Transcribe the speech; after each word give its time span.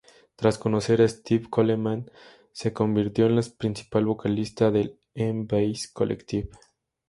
Tras 0.35 0.57
conocer 0.57 0.99
a 1.03 1.07
Steve 1.07 1.45
Coleman, 1.47 2.09
se 2.53 2.73
convirtió 2.73 3.27
en 3.27 3.35
las 3.35 3.49
principal 3.51 4.05
vocalista 4.07 4.71
del 4.71 4.97
M-Base 5.13 5.89
Collective. 5.93 6.49